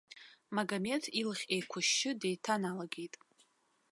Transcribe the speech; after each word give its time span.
Магомеҭ 0.55 1.03
илахь 1.21 1.45
еиқәышьшьы 1.55 2.11
деиҭаналагеит. 2.21 3.13